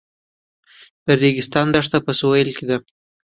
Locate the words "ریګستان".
1.21-1.67